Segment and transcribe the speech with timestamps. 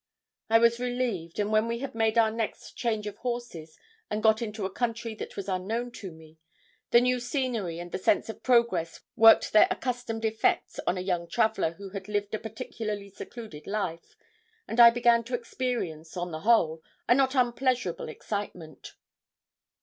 [0.49, 3.77] I was relieved, and when we had made our next change of horses,
[4.09, 6.39] and got into a country that was unknown to me,
[6.89, 11.27] the new scenery and the sense of progress worked their accustomed effects on a young
[11.27, 14.15] traveller who had lived a particularly secluded life,
[14.67, 18.95] and I began to experience, on the whole, a not unpleasurable excitement.